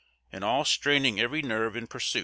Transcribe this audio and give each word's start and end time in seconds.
and 0.31 0.43
all 0.43 0.65
straining 0.65 1.19
every 1.19 1.43
nerve 1.43 1.75
in 1.75 1.85
pursuit. 1.85 2.19